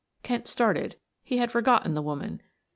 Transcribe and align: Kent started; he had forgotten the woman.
Kent 0.23 0.47
started; 0.47 0.95
he 1.21 1.37
had 1.37 1.51
forgotten 1.51 1.93
the 1.93 2.01
woman. 2.01 2.41